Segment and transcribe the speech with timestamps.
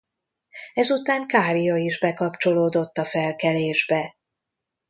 [0.73, 4.17] Ezután Kária is bekapcsolódott a felkelésbe.